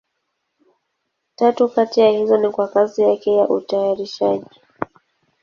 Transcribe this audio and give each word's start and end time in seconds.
Tatu 1.35 1.67
kati 1.69 1.99
ya 2.01 2.09
hizo 2.09 2.37
ni 2.37 2.49
kwa 2.51 2.67
kazi 2.67 3.01
yake 3.01 3.35
ya 3.35 3.49
utayarishaji. 3.49 4.49